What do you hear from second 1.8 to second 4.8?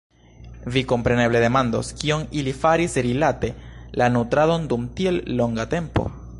kion ili faris rilate la nutradon